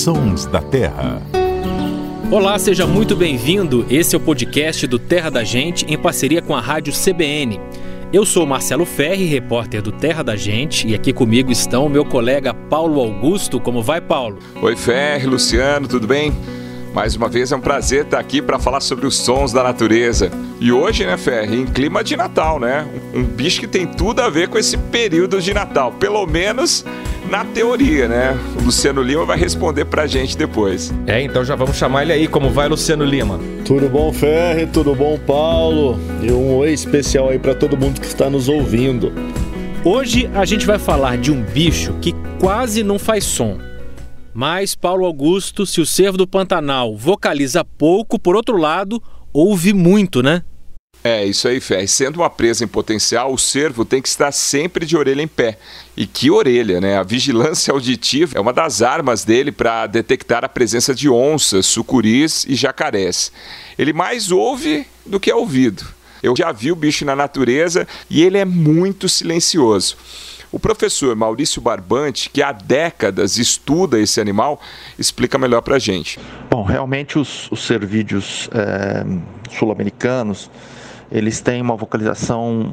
[0.00, 1.20] Sons da Terra.
[2.30, 3.84] Olá, seja muito bem-vindo.
[3.90, 7.60] Esse é o podcast do Terra da Gente em parceria com a Rádio CBN.
[8.10, 12.02] Eu sou Marcelo Ferri, repórter do Terra da Gente, e aqui comigo estão o meu
[12.02, 13.60] colega Paulo Augusto.
[13.60, 14.38] Como vai, Paulo?
[14.62, 16.32] Oi, Ferri, Luciano, tudo bem?
[16.94, 20.30] Mais uma vez é um prazer estar aqui para falar sobre os sons da natureza.
[20.58, 22.88] E hoje, né, Ferri, em clima de Natal, né?
[23.14, 26.86] Um bicho que tem tudo a ver com esse período de Natal, pelo menos
[27.28, 28.38] na teoria, né?
[28.58, 30.92] O Luciano Lima vai responder pra gente depois.
[31.06, 32.28] É, então já vamos chamar ele aí.
[32.28, 33.38] Como vai, Luciano Lima?
[33.64, 34.66] Tudo bom, Ferri?
[34.66, 35.98] Tudo bom, Paulo?
[36.22, 39.12] E um oi especial aí para todo mundo que está nos ouvindo.
[39.84, 43.70] Hoje a gente vai falar de um bicho que quase não faz som
[44.32, 50.22] mas, Paulo Augusto, se o cervo do Pantanal vocaliza pouco, por outro lado, ouve muito,
[50.22, 50.42] né?
[51.02, 51.88] É, isso aí, Fer.
[51.88, 55.58] Sendo uma presa em potencial, o cervo tem que estar sempre de orelha em pé.
[55.96, 56.98] E que orelha, né?
[56.98, 62.44] A vigilância auditiva é uma das armas dele para detectar a presença de onças, sucuris
[62.46, 63.32] e jacarés.
[63.78, 65.84] Ele mais ouve do que é ouvido.
[66.22, 69.96] Eu já vi o bicho na natureza e ele é muito silencioso.
[70.52, 74.60] O professor Maurício Barbante, que há décadas estuda esse animal,
[74.98, 76.18] explica melhor para a gente.
[76.50, 77.78] Bom, realmente os, os é,
[79.56, 80.50] sul-americanos,
[81.10, 82.72] eles têm uma vocalização,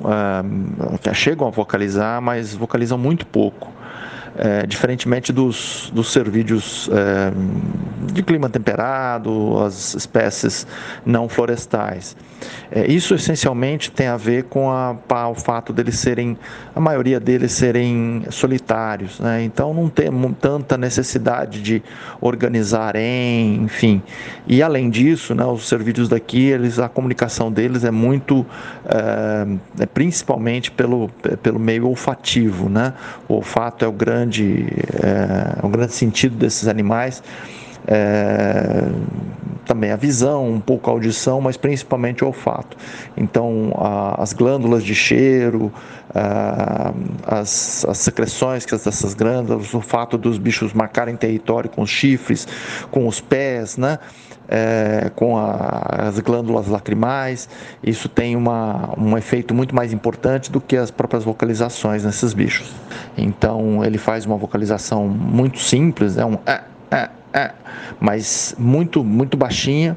[1.03, 3.77] é, chegam a vocalizar, mas vocalizam muito pouco
[4.38, 7.31] é, diferentemente dos, dos é,
[8.13, 10.67] de clima temperado, as espécies
[11.05, 12.16] não florestais.
[12.69, 14.95] É, isso essencialmente tem a ver com a,
[15.30, 16.38] o fato deles serem,
[16.75, 19.43] a maioria deles serem solitários, né?
[19.43, 21.81] então não tem tanta necessidade de
[22.21, 24.02] organizar em, enfim.
[24.45, 28.45] E além disso, né, os cervídeos daqui, eles, a comunicação deles é muito,
[28.85, 31.09] é, é principalmente pelo,
[31.41, 32.93] pelo meio olfativo, né?
[33.27, 34.67] O olfato é o grande grande,
[35.02, 37.23] é, um grande sentido desses animais.
[37.88, 38.83] É,
[39.68, 42.78] também a visão, um pouco a audição, mas principalmente o olfato.
[43.16, 45.72] Então, a, as glândulas de cheiro,
[46.16, 46.94] a,
[47.26, 52.48] as, as, secreções que dessas glândulas, o fato dos bichos marcarem território com os chifres,
[52.89, 54.00] com os pés, né?
[54.48, 57.50] é, com a, as glândulas lacrimais.
[57.83, 62.72] Isso tem uma, um efeito muito mais importante do que as próprias vocalizações nesses bichos.
[63.17, 66.61] Então ele faz uma vocalização muito simples, é um é,
[66.92, 67.52] é, é,
[67.99, 69.95] mas muito, muito baixinha,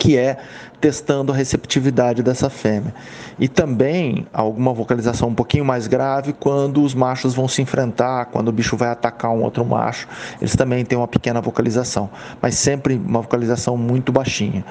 [0.00, 0.38] que é
[0.80, 2.94] testando a receptividade dessa fêmea.
[3.38, 8.48] E também alguma vocalização um pouquinho mais grave quando os machos vão se enfrentar, quando
[8.48, 10.08] o bicho vai atacar um outro macho,
[10.40, 12.08] eles também têm uma pequena vocalização,
[12.40, 14.64] mas sempre uma vocalização muito baixinha.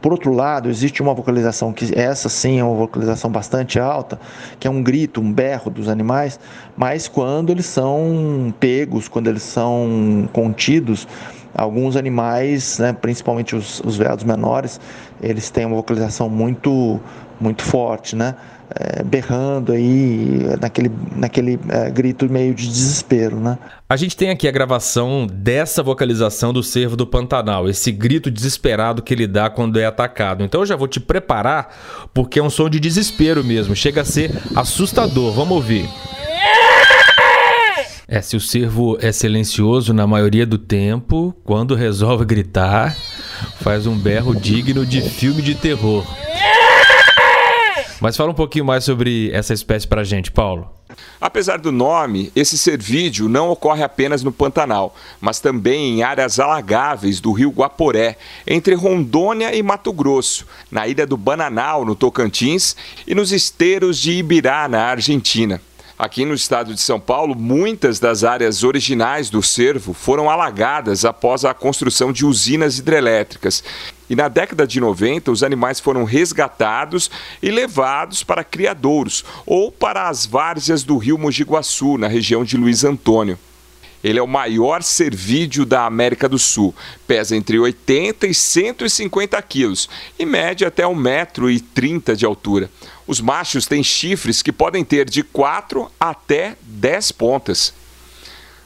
[0.00, 4.18] Por outro lado, existe uma vocalização que essa sim é uma vocalização bastante alta,
[4.58, 6.40] que é um grito, um berro dos animais,
[6.76, 11.06] mas quando eles são pegos, quando eles são contidos,
[11.54, 14.80] alguns animais, né, principalmente os, os veados menores,
[15.20, 17.00] eles têm uma vocalização muito,
[17.40, 18.34] muito forte, né?
[18.74, 23.58] É, berrando aí, naquele, naquele é, grito meio de desespero, né?
[23.86, 29.02] A gente tem aqui a gravação dessa vocalização do cervo do Pantanal, esse grito desesperado
[29.02, 30.42] que ele dá quando é atacado.
[30.42, 31.68] Então eu já vou te preparar,
[32.14, 35.32] porque é um som de desespero mesmo, chega a ser assustador.
[35.32, 35.86] Vamos ouvir.
[38.12, 42.94] É, se o cervo é silencioso na maioria do tempo, quando resolve gritar,
[43.62, 46.04] faz um berro digno de filme de terror.
[48.02, 50.68] Mas fala um pouquinho mais sobre essa espécie pra gente, Paulo.
[51.18, 57.18] Apesar do nome, esse cervídeo não ocorre apenas no Pantanal, mas também em áreas alagáveis
[57.18, 63.14] do rio Guaporé, entre Rondônia e Mato Grosso, na ilha do Bananal, no Tocantins, e
[63.14, 65.62] nos esteiros de Ibirá, na Argentina.
[66.02, 71.44] Aqui no estado de São Paulo, muitas das áreas originais do cervo foram alagadas após
[71.44, 73.62] a construção de usinas hidrelétricas.
[74.10, 77.08] E na década de 90, os animais foram resgatados
[77.40, 82.82] e levados para criadouros ou para as várzeas do rio Mojiguaçu, na região de Luiz
[82.82, 83.38] Antônio.
[84.02, 86.74] Ele é o maior cervídeo da América do Sul.
[87.06, 89.88] Pesa entre 80 e 150 quilos
[90.18, 92.68] e mede até 1,30m de altura.
[93.06, 97.74] Os machos têm chifres que podem ter de 4 até 10 pontas.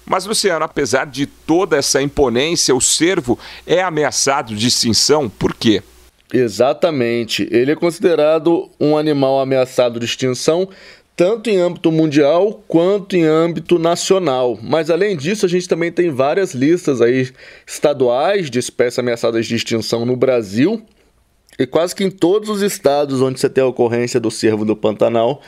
[0.05, 5.29] Mas, Luciano, apesar de toda essa imponência, o cervo é ameaçado de extinção.
[5.29, 5.83] Por quê?
[6.33, 7.49] Exatamente.
[7.51, 10.69] Ele é considerado um animal ameaçado de extinção
[11.17, 14.59] tanto em âmbito mundial quanto em âmbito nacional.
[14.63, 17.31] Mas além disso, a gente também tem várias listas aí
[17.67, 20.83] estaduais de espécies ameaçadas de extinção no Brasil.
[21.59, 24.77] E quase que em todos os estados onde você tem a ocorrência do cervo do
[24.77, 25.41] Pantanal,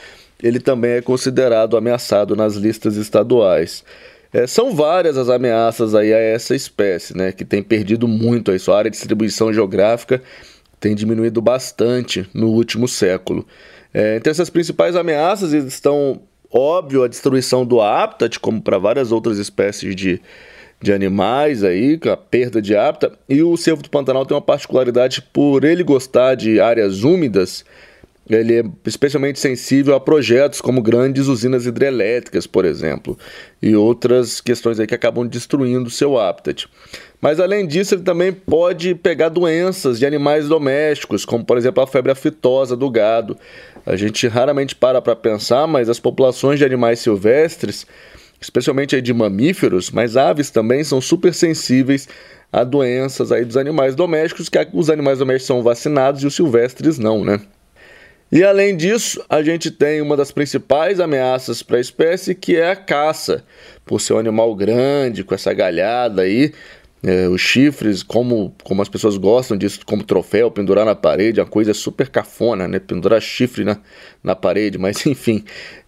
[0.42, 3.84] ele também é considerado ameaçado nas listas estaduais.
[4.32, 8.58] É, são várias as ameaças aí a essa espécie, né, que tem perdido muito aí
[8.58, 10.22] sua área de distribuição geográfica
[10.80, 13.46] tem diminuído bastante no último século.
[13.92, 16.20] É, entre essas principais ameaças estão,
[16.52, 20.20] óbvio, a destruição do hábitat, como para várias outras espécies de,
[20.80, 25.22] de animais aí, a perda de hábitat, e o cervo do Pantanal tem uma particularidade
[25.32, 27.64] por ele gostar de áreas úmidas,
[28.28, 33.18] ele é especialmente sensível a projetos como grandes usinas hidrelétricas, por exemplo,
[33.62, 36.68] e outras questões aí que acabam destruindo seu habitat.
[37.20, 41.86] Mas além disso, ele também pode pegar doenças de animais domésticos, como por exemplo a
[41.86, 43.36] febre aftosa do gado.
[43.86, 47.86] A gente raramente para para pensar, mas as populações de animais silvestres,
[48.40, 52.08] especialmente aí de mamíferos, mas aves também são super sensíveis
[52.52, 56.98] a doenças aí dos animais domésticos, que os animais domésticos são vacinados e os silvestres
[56.98, 57.40] não, né?
[58.30, 62.70] E além disso, a gente tem uma das principais ameaças para a espécie, que é
[62.70, 63.42] a caça.
[63.86, 66.52] Por ser um animal grande, com essa galhada aí,
[67.02, 71.42] é, os chifres, como, como as pessoas gostam disso como troféu, pendurar na parede, é
[71.42, 72.78] uma coisa super cafona, né?
[72.78, 73.78] Pendurar chifre na,
[74.22, 75.44] na parede, mas enfim,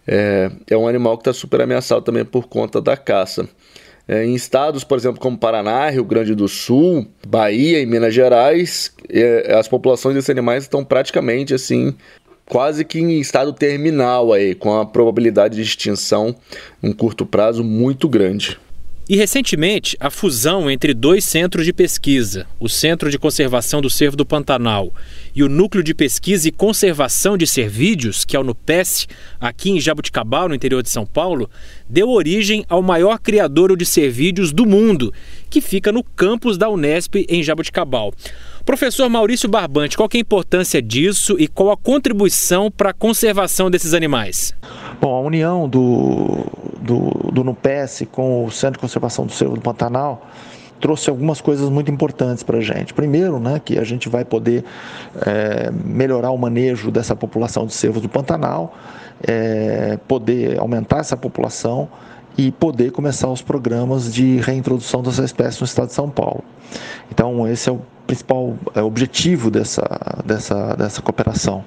[0.07, 3.47] é, é um animal que está super ameaçado também por conta da caça.
[4.07, 8.93] É, em estados, por exemplo, como Paraná, Rio Grande do Sul, Bahia e Minas Gerais,
[9.09, 11.95] é, as populações desses animais estão praticamente assim
[12.45, 16.35] quase que em estado terminal aí, com a probabilidade de extinção
[16.83, 18.59] um curto prazo muito grande.
[19.11, 24.15] E recentemente, a fusão entre dois centros de pesquisa, o Centro de Conservação do Cervo
[24.15, 24.93] do Pantanal
[25.35, 29.07] e o Núcleo de Pesquisa e Conservação de Cervídeos, que é o NUPES,
[29.39, 31.49] aqui em Jabuticabal, no interior de São Paulo,
[31.89, 35.13] deu origem ao maior criadouro de cervídeos do mundo,
[35.49, 38.13] que fica no campus da Unesp em Jabuticabal.
[38.65, 43.71] Professor Maurício Barbante, qual é a importância disso e qual a contribuição para a conservação
[43.71, 44.53] desses animais?
[45.01, 46.45] Bom, a união do,
[46.79, 50.29] do, do NUPES com o Centro de Conservação do Cervo do Pantanal
[50.81, 52.93] trouxe algumas coisas muito importantes para a gente.
[52.93, 54.65] Primeiro, né, que a gente vai poder
[55.25, 58.75] é, melhorar o manejo dessa população de cervos do Pantanal,
[59.25, 61.87] é, poder aumentar essa população
[62.37, 66.43] e poder começar os programas de reintrodução dessa espécie no estado de São Paulo.
[67.11, 67.81] Então, esse é o
[68.11, 69.83] principal é, objetivo dessa,
[70.25, 71.63] dessa, dessa cooperação.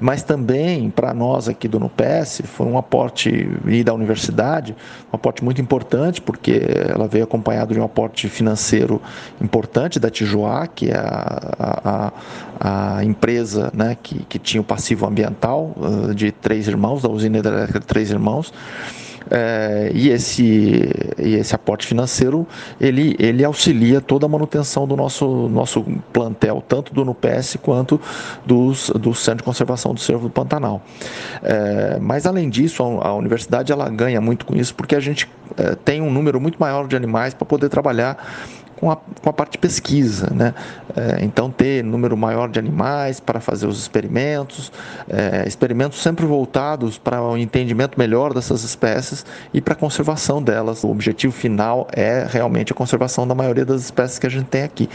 [0.00, 4.74] Mas também, para nós aqui do NUPES, foi um aporte, e da universidade,
[5.12, 9.00] um aporte muito importante, porque ela veio acompanhado de um aporte financeiro
[9.40, 12.12] importante da Tijuá, que é a,
[12.58, 15.74] a, a empresa né, que, que tinha o passivo ambiental
[16.14, 18.52] de Três Irmãos, da usina hidrelétrica de Três Irmãos,
[19.30, 20.88] é, e, esse,
[21.18, 22.46] e esse aporte financeiro
[22.80, 28.00] ele, ele auxilia toda a manutenção do nosso, nosso plantel, tanto do NUPES quanto
[28.44, 30.82] dos, do Centro de Conservação do Cervo do Pantanal.
[31.42, 35.28] É, mas além disso, a, a, universidade ela ganha muito com isso porque a gente
[35.56, 38.16] é, tem um número muito maior de animais para poder trabalhar
[38.84, 40.30] com a, com a parte de pesquisa.
[40.34, 40.52] Né?
[40.94, 44.70] É, então, ter número maior de animais para fazer os experimentos,
[45.08, 50.42] é, experimentos sempre voltados para o um entendimento melhor dessas espécies e para a conservação
[50.42, 50.84] delas.
[50.84, 54.64] O objetivo final é realmente a conservação da maioria das espécies que a gente tem
[54.64, 54.86] aqui,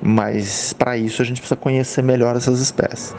[0.00, 3.14] mas para isso a gente precisa conhecer melhor essas espécies.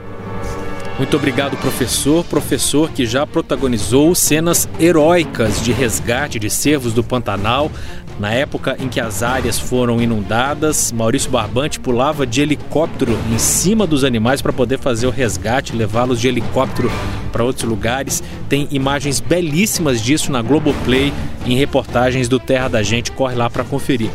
[0.97, 2.23] Muito obrigado, professor.
[2.25, 7.71] Professor que já protagonizou cenas heróicas de resgate de cervos do Pantanal
[8.19, 13.85] na época em que as áreas foram inundadas, Maurício Barbante pulava de helicóptero em cima
[13.85, 16.89] dos animais para poder fazer o resgate, levá-los de helicóptero
[17.31, 18.23] para outros lugares.
[18.49, 21.13] Tem imagens belíssimas disso na Globoplay,
[21.45, 23.11] em reportagens do Terra da Gente.
[23.11, 24.09] Corre lá para conferir.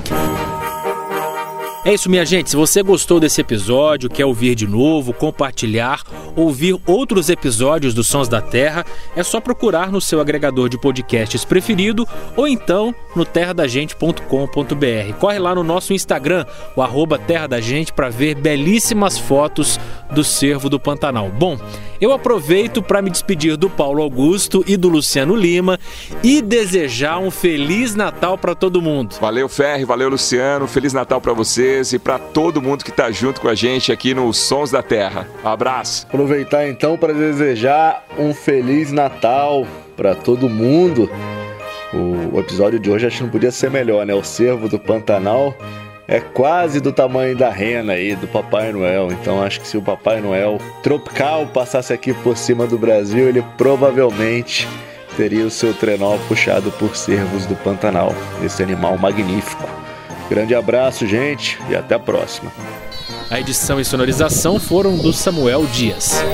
[1.85, 2.49] É isso, minha gente.
[2.49, 6.01] Se você gostou desse episódio, quer ouvir de novo, compartilhar,
[6.37, 8.87] ouvir outros episódios dos Sons da Terra,
[9.17, 15.15] é só procurar no seu agregador de podcasts preferido ou então no terradagente.com.br.
[15.19, 16.47] Corre lá no nosso Instagram,
[16.77, 19.81] o arroba Terra da Gente, para ver belíssimas fotos
[20.13, 21.31] do cervo do Pantanal.
[21.31, 21.59] Bom,
[22.01, 25.81] eu aproveito para me despedir do Paulo Augusto e do Luciano Lima
[26.23, 29.17] e desejar um Feliz Natal para todo mundo.
[29.21, 30.69] Valeu, Ferre, valeu, Luciano.
[30.69, 31.33] Feliz Natal para
[31.73, 34.83] vocês e para todo mundo que está junto com a gente aqui no Sons da
[34.83, 35.27] Terra.
[35.43, 36.07] Abraço.
[36.07, 41.11] Aproveitar então para desejar um Feliz Natal para todo mundo.
[41.93, 44.15] O episódio de hoje acho que não podia ser melhor, né?
[44.15, 45.55] O cervo do Pantanal
[46.07, 49.09] é quase do tamanho da rena aí, do Papai Noel.
[49.11, 53.45] Então acho que se o Papai Noel tropical passasse aqui por cima do Brasil, ele
[53.57, 54.69] provavelmente
[55.17, 59.69] teria o seu trenó puxado por cervos do Pantanal, esse animal magnífico.
[60.33, 62.51] Grande abraço, gente, e até a próxima.
[63.29, 66.25] A edição e sonorização foram do Samuel Dias.